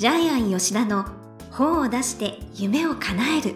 [0.00, 1.04] ジャイアン吉田の
[1.50, 3.54] 本を出して夢を叶える。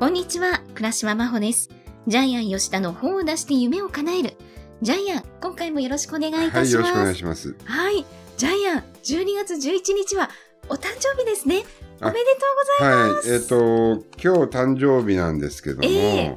[0.00, 1.70] こんにちは倉島真帆です。
[2.08, 4.34] ジャイアン吉田の本を出して夢を叶える。
[4.82, 7.56] ジャイアン今回もよろしくお願いいたします、はい、よろしくお願いします。
[7.64, 8.04] はい。
[8.36, 10.30] ジャイアン12月11日は
[10.68, 11.62] お誕生日ですね。
[12.00, 12.38] おめでと
[12.80, 13.28] うございます。
[13.28, 13.38] はい。
[13.38, 16.36] えっ、と今日誕生日なんですけども、え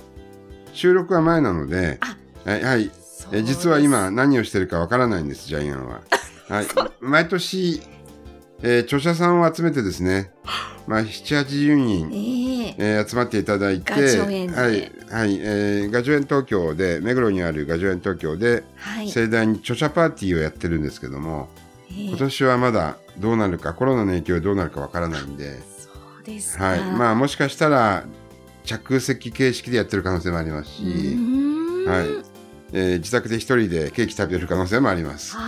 [0.71, 2.15] 収録は前なのであ。
[2.47, 6.01] はい、はいえ実は今何をしてるかわからないんですジャイアンは。
[6.47, 6.67] はい、
[7.01, 7.81] 毎年、
[8.61, 10.31] えー著者さんを集めてですね、
[10.87, 12.75] まあ、7、80人、ええ。
[12.77, 21.49] えー集まっていただいて、はい、はい、えーガジョ園東京で、目黒にあるガジョ園東京で、はい、盛大に著者パーティーをやってるんですけども、
[21.89, 21.95] ええ。
[22.09, 25.89] 今年はまだどうなるか、コロナの影響でどうなるかわからないんで、そ
[26.21, 26.65] うですか。
[26.65, 28.05] はい、まあ、もしかしたら、
[28.63, 30.83] 着席形式でやってる可能性もありますし、
[31.87, 32.34] はい、
[32.73, 35.35] えー自宅で一人でケーキ食べる可能性もあります。
[35.35, 35.39] は、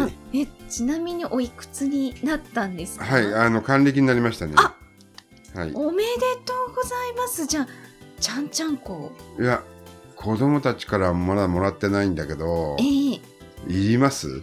[0.00, 3.04] はいえちなみにおいくつになったんですか？
[3.04, 4.54] はい、あの、還暦になりましたね。
[4.56, 4.74] あ
[5.58, 5.72] はい。
[5.74, 6.10] おめで
[6.44, 7.68] とうございますじゃあ
[8.20, 9.62] ちゃんちゃんこいや、
[10.14, 13.20] 子供たちからまだもらってないんだけどえ、え
[13.66, 14.42] いります？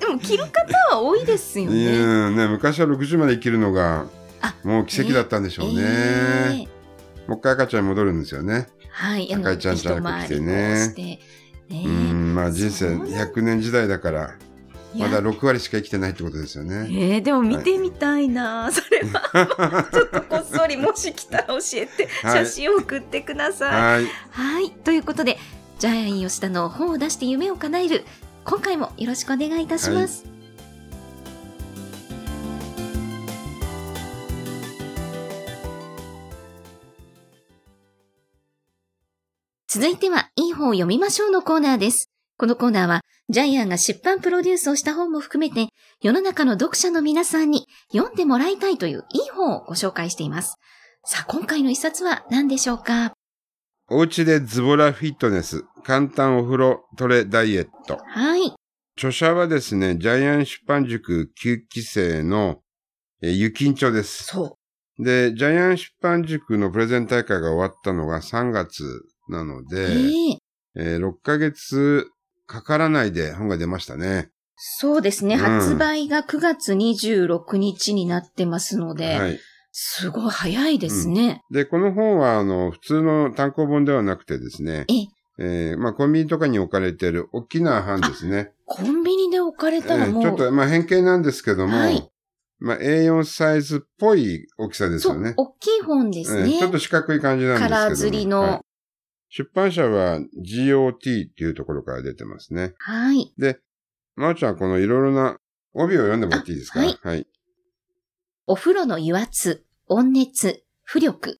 [0.00, 4.06] でも着る方は多いですよいねやね、昔は60まで生きるのが
[4.40, 5.74] あ、もう奇跡だったんでしょうね。
[5.78, 6.68] ええ
[7.28, 8.66] もう一回赤ちゃんに戻るんですよね。
[8.92, 9.34] はい。
[9.34, 10.94] 赤いちゃんちゃんてね。
[10.94, 11.18] ね。
[11.70, 14.34] うん、まあ人生そうなん100年時代だから、
[14.94, 16.86] まだ6割しか生きてないってことですよね。
[16.90, 19.88] えー、でも見てみたいな、それは。
[19.92, 22.44] ちょっとこっそりもし来たら教えて、はい。
[22.44, 23.70] 写真を送ってください。
[23.72, 24.06] はい。
[24.30, 25.38] はい、ということで
[25.78, 28.04] ジャイアン吉田の本を出して夢を叶える
[28.44, 30.31] 今回もよろしくお願いいたします。
[39.74, 42.10] 続いては、いい本を読みましょうのコーナーです。
[42.36, 45.72] このコーナーは、ジャイアンが出版プロデュースをした本も含めて、
[46.02, 50.56] 世の中の読者の皆さんに読んでもらいたいといういい本をご紹介しています。
[51.06, 53.14] さあ、今回の一冊は何でしょうか？
[53.88, 57.98] お家でズボラフィットネス、簡単お風呂トレダイエット。
[58.04, 58.52] はい。
[58.98, 62.60] 著者はですね、ジャイアン出版塾9期生の、
[63.22, 64.24] えーゆきんちょです。
[64.24, 64.58] そ
[64.98, 68.84] で、ジャイアン出版塾のプレゼン大会が終わったのが3月
[69.32, 69.66] なのう。
[69.68, 70.38] で、ええ
[70.74, 72.06] えー6ヶ月
[72.46, 74.30] かからないで本が出ましたね。
[74.56, 79.40] そうですね、うん発売が9月26日になってますので、はい。
[79.72, 81.42] すごい早いですね。
[81.50, 85.06] で、この本は、あの、普通の単行本ではなくてですね、え、
[85.38, 88.52] えーまあ、コンビニとかに置かれている大きな版ですね。
[88.66, 92.08] コンビニで置かれえたらもう、ーちょっと、まあ、変形なんですけども、はい
[92.58, 95.34] まあ、A4 サイズっぽい大きさですそうよね、。
[95.36, 96.42] 大きい本ですね。
[96.42, 97.76] えーちょっと四角い感じなんですけども。
[97.76, 98.60] カラー刷りのはい
[99.34, 102.74] 出版社は GOT っていうところから出てますね。
[102.78, 103.32] はい。
[104.14, 105.38] まおちゃん、このいろいろな
[105.72, 106.80] 帯を読んでもらっていいですか？
[106.80, 107.26] あはいはい。
[108.46, 111.38] お風呂の油圧、温熱、浮力。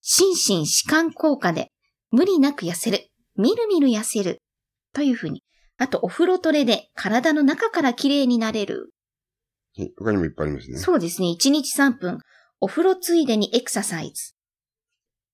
[0.00, 0.30] 心
[0.62, 1.70] 身弛緩効果で
[2.12, 3.10] 無理なく痩せる。
[3.36, 4.40] みるみる痩せる。
[4.94, 5.42] というふうに。
[5.76, 8.94] あと、お風呂トレで体の中から綺麗になれる。
[9.76, 10.78] はい他にもいっぱいありますね。
[10.78, 11.28] そうですね。
[11.38, 12.20] 1日3分。
[12.60, 14.32] お風呂ついでにエクササイズ。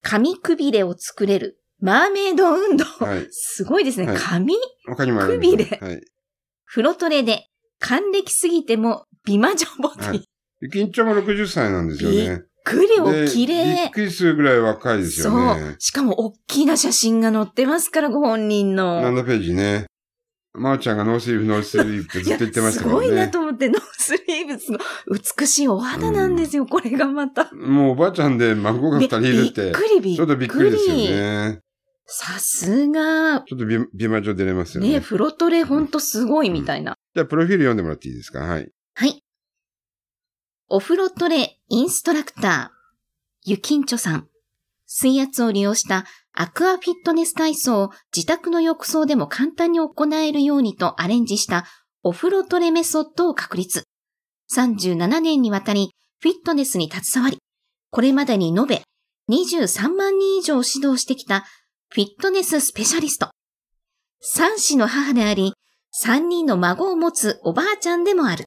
[0.03, 1.59] 髪くびれを作れる。
[1.81, 2.85] マーメイド運動。
[2.85, 4.07] はいすごいですね。
[4.07, 4.55] はい髪
[4.87, 5.51] 他にもあります。
[5.51, 6.01] くびれはい。
[6.67, 7.49] 風呂トレで、
[7.79, 10.09] 還暦すぎても美魔女ボディ。
[10.09, 10.29] はい
[10.61, 12.43] ゆきんちょも60歳なんですよびっね。
[12.65, 13.91] くりおで綺びっ麗。
[13.91, 15.77] くりするぐらい若いですよそうね。。
[15.81, 19.03] しかも、大きな写真が載ってますから、ご本人の。
[19.03, 19.87] 7ページね。
[20.55, 23.01] まおちゃんがノースリーブ、ノースリーブってずっと言ってましたからね。
[23.05, 24.79] すごいなと思って、ノースリーブスの
[25.39, 27.51] 美しいお肌なんですよ、これがまた。
[27.55, 30.17] もうおばあちゃんで孫が2人いるってびっ、くりびっくり。
[30.17, 31.61] ちょっとびっくりですよね。
[32.05, 34.91] さすが、ちょっと美美魔女出れますよね。
[34.91, 36.97] ね、フロトレほんとすごいみたいな。
[37.15, 38.41] じゃあ、プロフィール読んでもらっていいですか？
[38.41, 38.71] はい。
[38.95, 39.23] はい。
[40.69, 44.29] お風呂トレインストラクター、ゆきんちょさん。
[44.87, 51.65] 水圧を利用したアクアフィットネス体操を自宅の浴槽でも簡単に行えるようにとアレンジした
[52.03, 53.85] お風呂トレメソッドを確立。
[54.55, 57.39] 37年にわたりフィットネスに携わり、
[57.91, 58.83] これまでに延べ
[59.31, 61.45] 23万人以上指導してきた
[61.91, 63.31] フィットネススペシャリスト。
[64.21, 65.53] 三子の母であり、
[65.91, 68.47] 三人の孫を持つおばあちゃんでもある。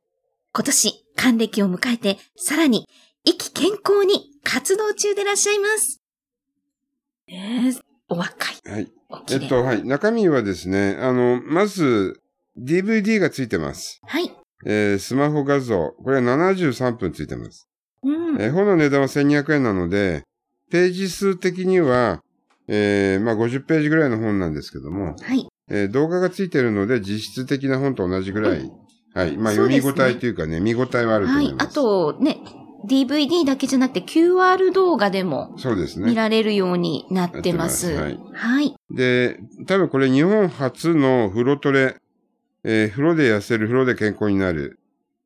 [0.53, 2.87] 今年、還暦を迎えて、さらに、
[3.23, 6.01] 意気健康に活動中でらっしゃいます。
[7.27, 8.71] ねえ、お若い。
[8.71, 8.91] はい。
[9.31, 9.83] えっと、はい。
[9.83, 12.21] 中身はですね、あの、まず、
[12.57, 13.99] DVD がついてます。
[14.05, 14.31] はい。
[14.65, 15.91] えースマホ画像。
[16.03, 17.67] これは73分ついてます。
[18.03, 18.41] うん。
[18.41, 20.23] えー本の値段は1200円なので、
[20.71, 22.21] ページ数的には、
[22.67, 25.47] えー、まあ50ページぐらいの本なんですけども、はい。
[25.69, 28.71] えー動画がついてるので実質的な本と同じぐらい、
[29.13, 29.37] はい。
[29.37, 31.45] まあ読み応えというかね、見応えはあるとはい。
[31.47, 31.67] 思います。
[31.67, 32.37] あと、ね、
[32.87, 36.05] DVD だけじゃなくて QR 動画でもそうですね。
[36.09, 37.91] 見られるようになってます。
[37.91, 38.75] やってはい。
[38.91, 41.97] で、多分これ日本初の風呂トレ、
[42.63, 44.79] えー風呂で痩せる、風呂で健康になる、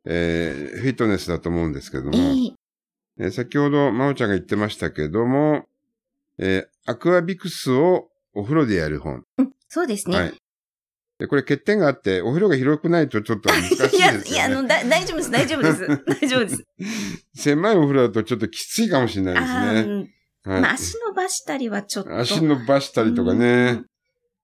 [0.06, 2.54] えーフィットネスだと思うんですけども、えー
[3.20, 5.66] えー先ほど、まおちゃんが言ってましたけども、
[6.38, 9.24] えーアクアビクスをお風呂でやる本。
[9.68, 10.18] そうですね。
[10.18, 10.34] はい。
[11.20, 13.98] で、これ欠点があって、お風呂が広くないとちょっと難しいですよ、ね。
[13.98, 15.88] いや、いや、あの、だ、大丈夫です、大丈夫です。
[16.22, 16.64] 大丈夫です。
[17.36, 19.92] 狭いお風呂だとちょっときついかもしれないあですね。
[20.46, 22.18] ーはいまあ、足伸ばしたりはちょっと。
[22.18, 23.84] 足伸ばしたりとかね。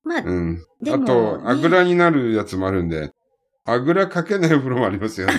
[0.03, 0.63] まあ、うん。
[0.81, 3.11] でもあと、ねあぐらになるやつもあるんで、
[3.63, 5.33] あぐらかけないお風呂もありますよね。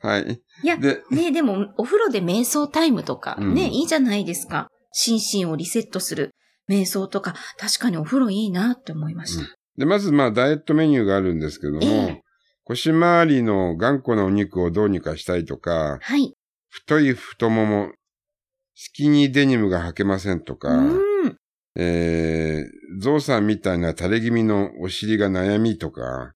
[0.00, 0.40] はい。
[0.62, 4.68] いやで、ねでも、お風呂で瞑想タイムとか、うんね、いいじゃないですか。
[4.92, 6.34] 心身をリセットする
[6.68, 9.54] 瞑想とか、確かにお風呂いいなって思いました。
[9.76, 12.24] で、まずまあ、ダイエットメニューがあるんですけども、ええ
[12.66, 16.34] 腰回りの頑固なお肉をどうにかしたいとか、はい。
[16.70, 17.92] 太い太もも、
[18.74, 20.94] スキニーデニムが履けませんとか、う
[21.28, 21.38] ん。
[21.76, 26.32] えー、ゾウさんみたいな垂れ気味のお尻が悩みとか、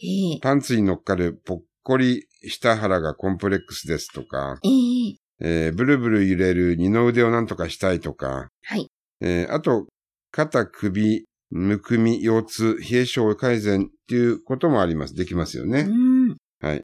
[0.00, 8.88] ええパンツに乗っかるぽっこり下腹がコンプレックスですとか、えええー、ブルブル揺れる二の腕をなんとかしたいとか、はい。
[9.20, 9.86] えー、あと、
[10.30, 15.14] 肩、首、むくみ、腰痛、冷え症改善っていうこともあります。
[15.14, 15.82] できますようね。
[15.84, 16.36] ん。
[16.60, 16.82] はい。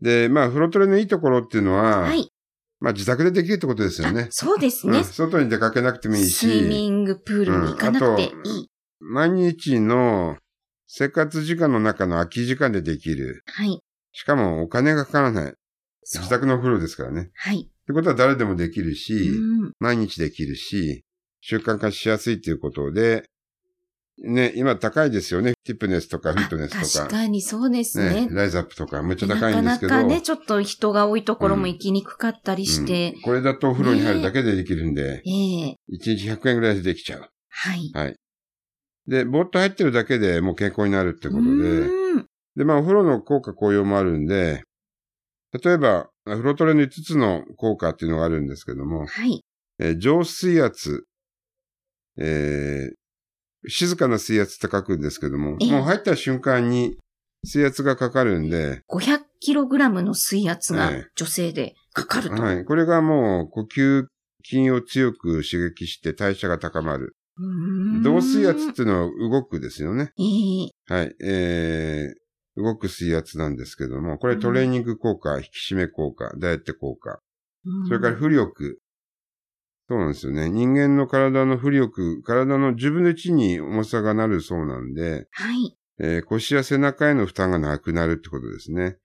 [0.00, 2.30] で、まあ、風呂トレのいいところっていうのは、はい。
[2.78, 4.26] まあ、自宅でできるってことですよねあ。
[4.30, 5.04] そうですねうん。
[5.04, 8.68] 外に出かけなくてもいいスイミし、ングプールに行かなくていい。
[9.00, 10.36] 毎日の
[10.86, 13.42] 生活時間の中の空き時間でできる。
[13.46, 13.80] はい。
[14.12, 15.54] しかもお金がかからない。
[16.04, 17.22] 自宅のお風呂ですからね。
[17.22, 17.64] っはい。
[17.86, 19.72] てことは誰でもできるし、うん。
[19.80, 21.02] 毎日できるし、
[21.40, 23.28] 習慣化しやすいということで、
[24.18, 25.52] ね、今高いですよね。
[25.66, 27.04] フィットネスとかフィットネスとか。
[27.04, 28.26] 確かにそうですね。
[28.26, 29.92] ね、ライズアップとか、めっちゃ高いんですけど。
[29.92, 37.28] なかなかね、ちょっと人が多いところも行きにくかったりして、うんこれだとお風呂に入るだけでできるんで、ええ1日100円ぐらいでできちゃう。
[37.50, 37.90] はい。
[37.92, 38.16] はい。
[39.06, 44.62] で、ぼーっと入ってるだけでもう健康になるってことで、うんで、まあお風呂の効果効用もあるんで、
[45.62, 49.42] 例えば、フロトレの5つの効果っていうのがあるんですけども、はい。
[49.78, 51.04] えー上水圧、
[52.18, 52.96] えー
[53.68, 56.96] 静かな水圧って書くんですけども、ええもう入った瞬間に
[57.44, 62.42] 水圧がかかるんで、500キログラムの水圧がええ女性でかかると。
[62.42, 62.64] はい。
[62.64, 64.06] これがもう呼吸
[64.44, 67.16] 筋を強く刺激して代謝が高まる。
[68.02, 70.12] 動水圧っていうのは動くですよね。
[70.18, 71.14] ええはい。
[71.22, 77.20] えー、動く水圧なんですけども、これトレーニング効果、引き締め効果、ダイエット効果、
[77.88, 78.78] それから浮力。
[79.88, 80.50] そうなんですよね。
[80.50, 85.76] 人間の体の浮力、体の10分の1に重さがなるそうなんで、はい。
[85.98, 88.96] えー腰や背中への負担がなくなるってことですね。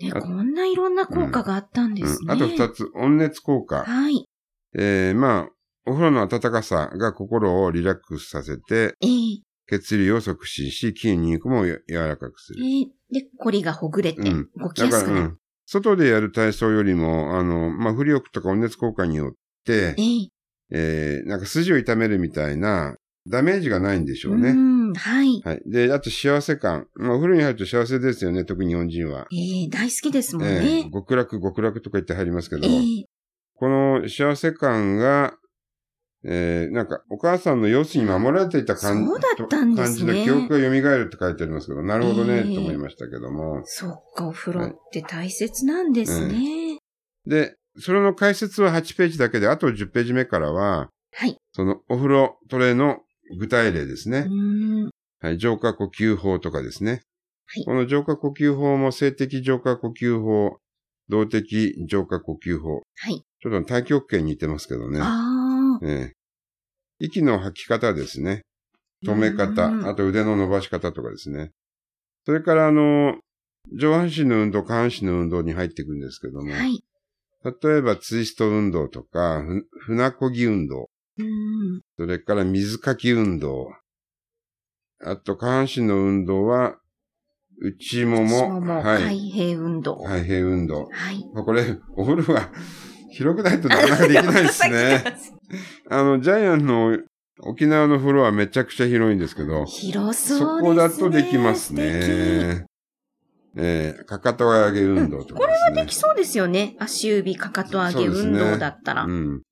[0.00, 2.18] ね、あこんないろんな効果があったんですね。
[2.22, 3.84] うん、あと二つ、温熱効果。
[3.84, 4.24] はい。
[4.74, 5.48] えー、まあ、
[5.84, 12.64] お風呂の温かさが心をリラックスさせて、ええ血流を促進し、筋肉もや柔らかくする。
[12.64, 12.86] ええ
[13.22, 15.20] で、コリがほぐれてうん動きやすくなる。
[15.20, 15.38] うん。
[15.66, 19.38] 外でやる体操よりも、あの、まあ、浮力とか温熱効果によって、
[19.70, 20.30] ええ
[20.72, 22.96] えー、なんか筋を痛めるみたいな
[23.28, 24.50] ダメージがないんでしょうね。
[24.50, 25.40] うん、はい。
[25.44, 25.62] はい。
[25.66, 26.86] で、あと幸せ感。
[26.94, 29.26] まあ、お風呂に入ると幸せですよね、特に日本人は。
[29.32, 30.92] ええ大好きですもんえねー。
[30.92, 33.04] 極楽、極楽とか言って入りますけど、ええ
[33.54, 35.34] この幸せ感が、
[36.24, 43.60] えー、なんか、お母さんの様子に守られていた感そうだったんですね感じで記憶が蘇るって書いてありますけど、なるほどね、えーと思いましたけども。
[43.64, 46.78] そっか、お風呂って大切なんですね。
[47.26, 51.36] で、それの解説は8ページだけで、あと10ページ目からは、はい。
[51.52, 52.98] そのお風呂トレの
[53.38, 54.28] 具体例ですうね。
[55.20, 57.02] はい、浄化呼吸法とかですね。
[57.46, 60.58] はいこの浄化呼吸法も性的浄化呼吸法、
[61.08, 62.82] 動的浄化呼吸法。
[62.96, 63.24] はい。
[63.40, 65.00] ちょっと太極拳に似てますけどね。
[65.02, 65.84] ああ。
[65.84, 66.20] ええ
[67.00, 68.42] 息の吐き方ですね。
[69.04, 71.50] 止め方う、んあと腕の伸ばし方とかですね。
[72.26, 73.16] それからあの、
[73.72, 76.84] 上半身の運動、下半身の運動に入っていくんですけども、はい。
[77.44, 80.88] 例えばツイスト運動とか、ふ船こぎ運動。
[81.98, 83.68] それから水かき運動、
[85.02, 86.76] あと下半身の運動は、
[87.62, 90.02] 内もも、もはい、開閉運動。
[90.04, 90.88] 開閉運動。
[90.90, 91.26] はい。
[91.34, 92.50] まあこれ、お風呂が
[93.10, 95.04] 広くないとなかなかできない ですね。
[95.90, 96.98] あの、ジャイアンの
[97.40, 100.68] 沖縄の風呂はめちゃくちゃ広いんですけど、広そそうですね。
[100.68, 101.74] こだとできます。
[101.74, 102.66] ね。
[103.56, 105.82] えー、かかと上げ運動とかこれですね。
[105.82, 106.76] できそうですよね。
[106.78, 109.04] 足指かかと上げ運動だったら。
[109.04, 109.42] うん。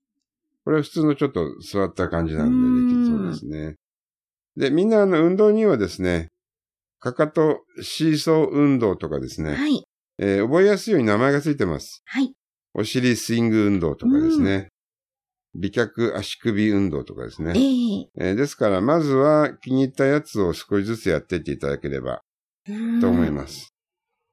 [0.65, 3.77] これは普通のちょっと座った感じなんでできそうですね。
[4.57, 6.29] で、みんなあの運動にはですね、
[7.01, 9.85] かかとシーソー運動とかですね、はい。
[10.19, 12.03] えー覚えやすいように名前がついてます。
[12.07, 12.33] はい。
[12.75, 14.69] お尻スイング運動とかですね。
[15.55, 17.55] 美脚足首運動とかですね。
[17.57, 22.23] えええーですから、まずは気に入ったやつを少しずつやっていっていただければ
[23.01, 23.73] と思います。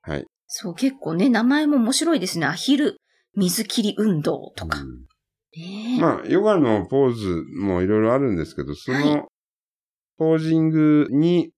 [0.05, 0.25] はい。
[0.47, 2.45] そう、結構ね、名前も面白いですね。
[2.45, 2.97] アヒル
[3.35, 4.79] 水切り運動とか。
[4.79, 5.05] うん
[6.01, 9.27] まあ、ヨガのポーズもいろいろあるんですけど、そはの
[10.17, 11.51] ポージングに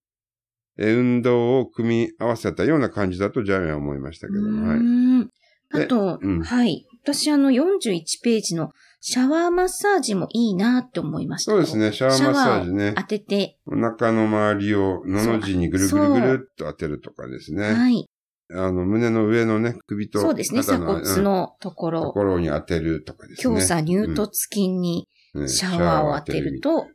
[0.77, 5.83] えー運動を組み合わせたような感じだとジャミは思いましたけど、うはい。
[5.83, 6.85] あと、うんはい。
[7.03, 11.51] 私あの41ページのシャワーマッサージもいいなって思いました。
[11.51, 13.03] そうですね、シャワーマッサージね当。
[13.03, 17.73] てて、お腹の周りをのの字にぐるぐるぐるっと当てるとかですね。
[17.73, 18.07] はい。
[18.53, 23.55] あの、胸の上のね、首とそうですね、鎖骨のとこうんとろ、ころに当てるとかですね。
[23.55, 26.87] 強鎖乳突筋にうんシャワーを当てると、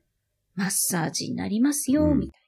[0.54, 2.42] マッサージになりますよ、うんみたいな。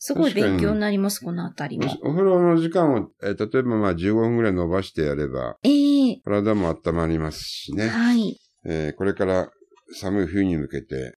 [0.00, 1.86] すごい勉強になります、このあたりも。
[2.02, 7.88] お風呂の時間を、えー例えばまあ15分ぐらい伸ばしてやれば、ええ体も温まりますしね。
[7.88, 8.38] はい。
[8.64, 9.50] えーこれから
[9.92, 11.16] 寒い冬に向けて、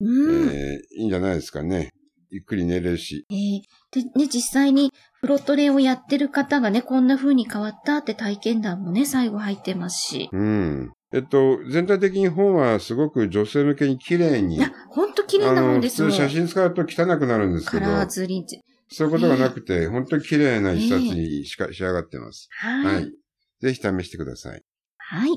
[0.00, 0.48] うん。
[0.50, 1.90] えーいいんじゃないですかね。
[2.30, 3.26] ゆっくり寝れるし。
[3.30, 3.60] えー
[3.92, 4.90] で、ね、実際に
[5.22, 10.28] フロトレをやってる方がね、こんな風に変わったって体験談もね、最後入ってますし。
[10.32, 10.92] うん。
[11.14, 14.56] えっと、全体的に本はすごく女性向けに綺麗に。
[14.56, 16.10] いや、ほんと綺麗な本ですもん。
[16.10, 18.62] 通写真使うと汚くなるんですけど、カラーズリンチ。
[18.88, 22.48] そういうことがなくて、本当に綺麗な一冊にしか仕上がってます。
[22.58, 22.94] はい。
[22.96, 23.12] はい。
[23.60, 24.60] ぜひ試してください。
[24.98, 25.36] はい。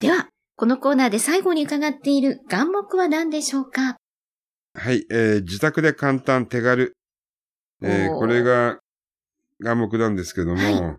[0.00, 3.96] では、このコーナーで最後に伺っている願目は何でしょうか？
[4.72, 6.94] はい、えー自宅で簡単手軽。
[7.82, 8.78] えーこれが
[9.60, 10.96] 願目なんですけども、は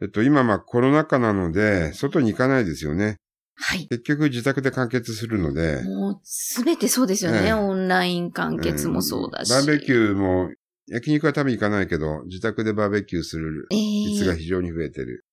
[0.00, 3.16] えっと、今まあコロナ禍なので、外に行かないですよね。
[3.54, 3.86] はい。
[3.88, 7.38] 結局自宅で完結するので、もう、すべてそうですよね。
[7.38, 9.48] ええオンライン完結もそうだし。
[9.48, 10.50] んバーベキューも、
[10.88, 13.76] 焼肉は多分行かないけど、自宅でバーベキューするえ
[14.08, 15.24] 率がえ非常に増えてる。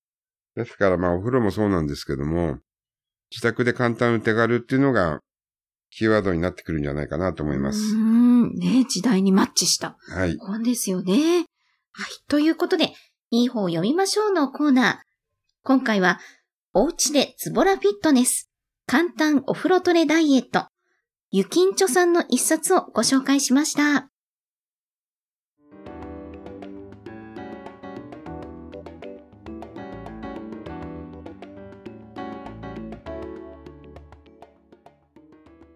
[0.54, 2.58] ですからまあお風呂もそうなんですけども、
[3.30, 5.20] 自宅で簡単手軽っていうのが
[5.90, 7.78] キーワードになってくるんじゃないかなと思います。
[7.78, 8.54] うーん。
[8.54, 10.36] ね、時代にマッチしたはい。
[10.38, 11.44] 本ですよね。
[11.92, 12.06] はい。
[12.28, 12.92] ということで、
[13.30, 14.96] いい方を読みましょうのコーナー。
[15.62, 16.20] 今回は、
[16.72, 18.48] おうちでズボラフィットネス、
[18.86, 20.66] 簡単お風呂トレダイエット、
[21.32, 24.08] ゆきんちょさんの一冊をご紹介しました。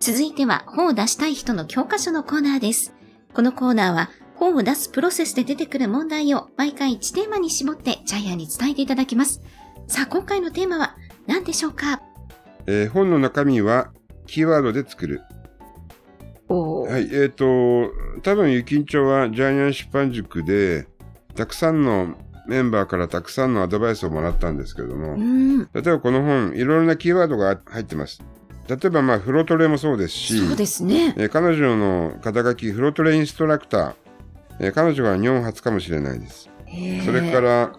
[0.00, 2.92] 続いては本を出したい人の教科書のコーナーです。
[3.32, 4.10] このコーナーは
[4.44, 9.40] 本を出すプロセスで出てくる問題を毎回1テーマに絞ってジャイアンに伝えていただきます。
[9.86, 10.96] さあ、今回のテーマは
[11.26, 12.02] 何でしょうか？
[12.66, 13.90] えー本の中身は
[14.26, 15.22] キーワードで作る。
[16.48, 17.08] はい。
[17.10, 17.90] えっ、と、
[18.22, 20.86] 多分、ゆきんちょはジャイアン出版塾で、
[21.34, 22.14] たくさんの
[22.46, 25.16] メンバーからたくさんのアドバイスをもらったんですけれども。
[25.72, 28.22] 例えばこの本、いろいろなキーワードが入ってます。
[28.68, 31.14] 例えば、まあ、フロトレもそうですし、そうですね。
[31.16, 34.03] えー彼女の肩書き、フロトレインストラクター、
[34.60, 36.50] えー彼女が日本初かもしれないです。
[37.04, 37.72] それか、ら、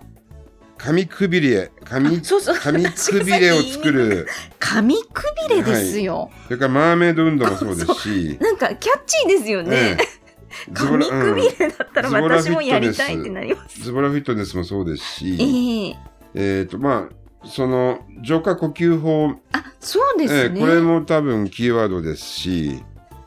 [0.77, 2.21] 紙くびれ、紙。
[2.21, 4.27] 紙くびれを作る、
[4.59, 6.29] 紙くびれですよ。
[6.45, 9.75] それからマーメイド運動もそうですし、なんかキャッチーですよね。
[9.75, 10.25] ええ
[10.73, 13.81] 紙ラくびれだったら私もやりたいってなります。
[13.81, 15.97] ズボラフィットネスもそうですし、
[16.35, 20.59] えええっ、と、まあ、その、浄化呼吸法、あ、そうですね。
[20.59, 22.83] えーこれも多分キーワードですし、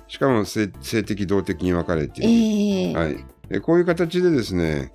[0.09, 2.23] しかも性性的動的に分かれて。
[2.25, 3.25] ええはい。
[3.51, 4.93] えこういう形でですね、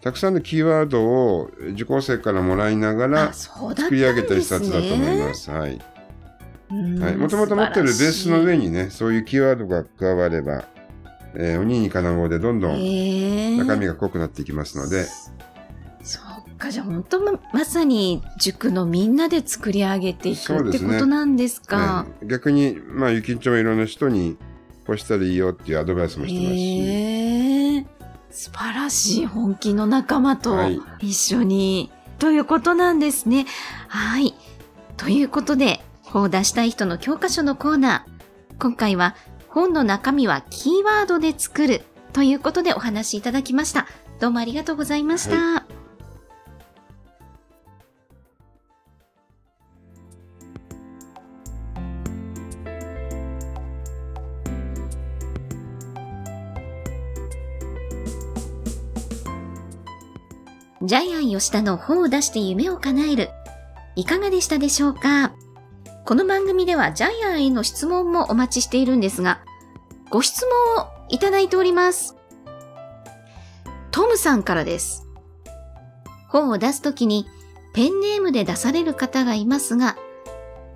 [0.00, 3.32] たくさんのキーワードを受講生からもらいながら。
[3.32, 5.50] 作り上げた一冊だと思います。
[5.50, 5.80] はい。
[6.70, 7.02] うん。
[7.02, 7.16] はい。
[7.16, 10.64] もともと持ってるベースの上に、にね、そういうキーワードが加われば、
[11.36, 15.06] えー、鬼に金棒でどんどんええ中身が濃くなっていきますので、
[16.02, 22.06] そうか、じゃあ本当ままさに塾のみんなで作り上げていくってことなんですか。
[22.20, 24.36] ね逆に、まあ、ゆきんちょもいろんな人に、
[24.86, 27.23] こうしたらいいよっていうアドバイスもしてますし、へえ
[28.34, 33.46] 素晴らしい本気の仲間とはい一緒に、ということなんですね。
[33.86, 34.34] はい。
[34.96, 38.58] ということで、本を出したい人の教科書のコーナー。
[38.58, 39.14] 今回は
[39.48, 43.86] 本の中身はキーワードで作るということでお話しいただきました。
[44.18, 45.63] どうもありがとうございました。
[60.86, 63.30] ジャイアン吉田の本を出して夢を叶える。
[63.96, 65.32] いかがでしたでしょうか？
[66.04, 69.40] この番組ではジャイアンへの質問もお待ちしているんですが、
[70.10, 72.16] ご質問をいただいております。
[73.92, 75.06] トムさんからです。
[76.28, 77.26] 本を出すときに
[77.72, 79.96] ペンネームで出される方がいますが、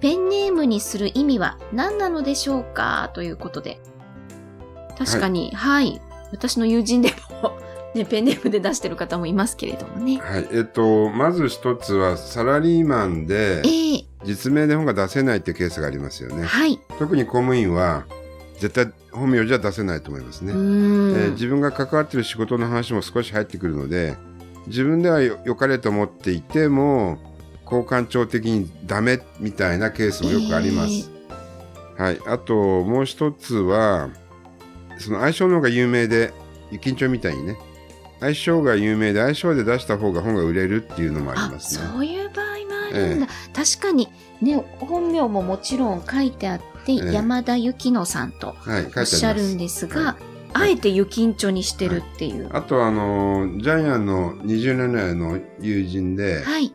[0.00, 3.10] ペンネームにする意味は何なのでしょうか？
[3.12, 3.78] ということで。
[4.96, 6.00] 確かに、はい、
[6.32, 7.10] 私の友人で
[7.42, 7.58] も、
[7.94, 10.18] ね、ペンネームで出してる方もいますけれどもね。
[10.18, 10.48] はい。
[10.52, 16.44] えっと、まず一つは、サラリーマンでえ、え実名で本が出せないっていうケースがありますよね。
[16.44, 16.78] はい。
[16.98, 18.06] 特に公務員は、
[18.58, 20.52] 絶対本名じゃ出せないと思いますね。
[20.52, 24.16] えー自分が関わってる仕事の話も少し入ってくるので、
[24.66, 27.18] 自分ではよ良かれと思っていても、
[27.64, 31.10] 交換庁的にダメみたいなケースもよくあります。
[31.96, 32.20] はい。
[32.26, 32.54] あと、
[32.84, 34.10] もう一つは、
[34.98, 36.32] その相性の方が有名で、
[36.70, 37.56] ゆきんちょみたいにね、
[38.20, 41.88] 相性が有名で相性で出した方が本が売れるっていうのもありあますね。
[41.92, 42.52] そういう場合も
[42.90, 44.08] あるんだ、確かに
[44.40, 47.12] ね本名ももちろん書いてあって、ええ。
[47.12, 48.56] 山田幸乃さんと
[48.96, 49.04] おっ。
[49.04, 50.16] しゃるんですが、は
[50.54, 52.48] あえて雪んちょにしてるっていう。
[52.52, 56.74] あと、あのージャイアンの20年来の友人で、はい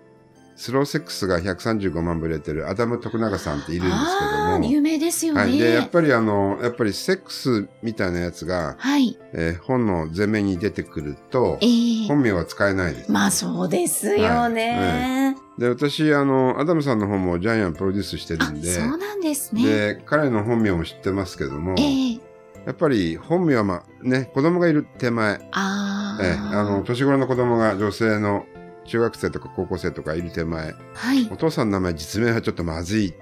[0.55, 5.41] スローセックスが135万部売れてるアダム徳永さんっているんですけども、有名ですよね。
[5.41, 5.57] はい。
[5.57, 9.17] で、やっぱりあの、やっぱりセックスみたいなやつが、はい。
[9.33, 12.07] えー本の前面に出てくるとえ、え。
[12.07, 13.11] 本名は使えないです。
[13.11, 19.63] まあそうですよね、で、私、あの、アダムさんの本もジャイアンプロデュースしてるあんで、そうなんですね。
[19.63, 22.33] で、彼の本名も知ってますけども、ええ。
[22.65, 28.45] やっぱり本名はまあ、ね、子供がいる手前、ああえーあの、年頃の子供が女性の
[28.85, 33.13] 中学生とか高校生とかいる手前、はいお父さんの名前実名はちょっとまずい。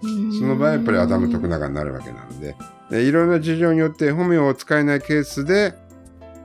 [0.00, 2.56] そその場合はやっぱりアダム徳永になるわけなので、
[2.90, 5.74] でいろんな事情によって本名を使えないケースで、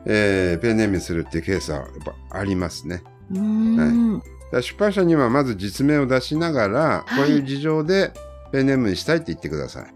[0.05, 1.87] えーペンネームにするっていうケースはやっ
[2.31, 3.03] ぱありますね。
[3.31, 8.11] うーん、だから出版社にはまず実名を出しながら、はいこういう事情で
[8.51, 9.93] ペンネームにしたいって言ってください。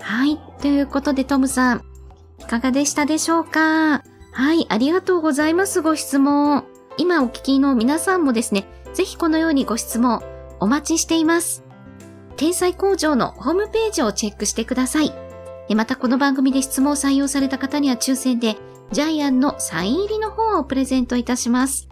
[0.00, 0.40] はい。
[0.60, 1.84] ということで、トムさん、
[2.38, 4.02] いかがでしたでしょうか？
[4.32, 4.66] はい。
[4.68, 5.82] ありがとうございます。
[5.82, 6.64] ご質問。
[6.98, 10.20] 今お聞きの皆さんもですね、ぜひこのようにご質問
[10.58, 11.62] お待ちしています。
[12.36, 15.12] 天才工場のホームページをチェックしてください。
[15.76, 18.56] またこの番組で質問を採用された方には抽選で、
[18.90, 21.88] ジャイアンのサイン入りの本をプレゼントいたします。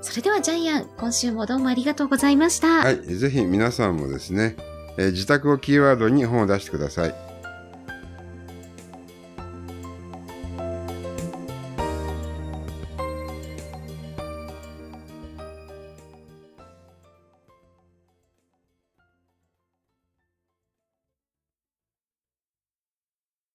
[0.00, 2.82] それではジャイアン、今週もどうもありがとうございました。
[2.82, 2.96] はい。
[3.02, 4.56] ぜひ皆さんもですね、
[4.96, 7.25] えー自宅をキーワードに本を出してください。